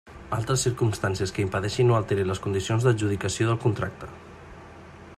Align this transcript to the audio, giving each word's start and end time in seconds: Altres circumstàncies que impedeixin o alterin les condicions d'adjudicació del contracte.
Altres 0.35 0.61
circumstàncies 0.67 1.33
que 1.35 1.43
impedeixin 1.43 1.91
o 1.93 1.97
alterin 1.99 2.31
les 2.31 2.43
condicions 2.47 2.89
d'adjudicació 2.89 3.51
del 3.51 3.61
contracte. 3.67 4.11